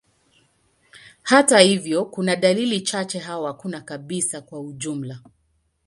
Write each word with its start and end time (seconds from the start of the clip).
Hata 1.23 1.59
hivyo, 1.59 2.05
kuna 2.05 2.35
dalili 2.35 2.81
chache 2.81 3.23
au 3.23 3.43
hakuna 3.45 3.81
kabisa 3.81 4.41
kwa 4.41 4.59
ujumla. 4.59 5.19